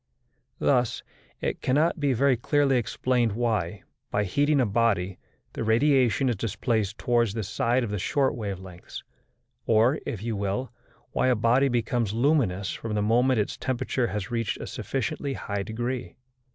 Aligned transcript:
Thus 0.57 1.03
it 1.41 1.61
cannot 1.61 1.99
be 1.99 2.11
very 2.13 2.35
clearly 2.35 2.77
explained 2.77 3.33
why, 3.33 3.83
by 4.09 4.23
heating 4.23 4.59
a 4.59 4.65
body, 4.65 5.19
the 5.53 5.63
radiation 5.63 6.27
is 6.27 6.35
displaced 6.37 6.97
towards 6.97 7.35
the 7.35 7.43
side 7.43 7.83
of 7.83 7.91
the 7.91 7.99
short 7.99 8.33
wave 8.33 8.59
lengths, 8.59 9.03
or, 9.67 9.99
if 10.07 10.23
you 10.23 10.35
will, 10.35 10.71
why 11.11 11.27
a 11.27 11.35
body 11.35 11.67
becomes 11.67 12.13
luminous 12.15 12.71
from 12.71 12.95
the 12.95 13.03
moment 13.03 13.39
its 13.39 13.57
temperature 13.57 14.07
has 14.07 14.31
reached 14.31 14.57
a 14.59 14.65
sufficiently 14.65 15.33
high 15.33 15.61
degree. 15.61 16.15